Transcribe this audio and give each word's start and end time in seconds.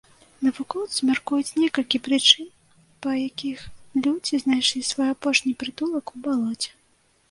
Навукоўцы 0.45 0.99
мяркуюць 1.09 1.57
некалькі 1.63 2.01
прычын, 2.07 2.49
па 3.05 3.09
якіх 3.27 3.59
людзі 4.03 4.43
знайшлі 4.49 4.81
свой 4.93 5.09
апошні 5.17 5.51
прытулак 5.65 6.05
у 6.19 6.29
балоце. 6.29 6.69